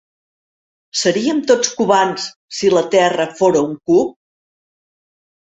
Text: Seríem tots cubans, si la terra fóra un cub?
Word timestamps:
Seríem 1.01 1.43
tots 1.51 1.73
cubans, 1.81 2.25
si 2.61 2.73
la 2.77 2.83
terra 2.97 3.29
fóra 3.43 3.63
un 3.69 3.79
cub? 3.93 4.19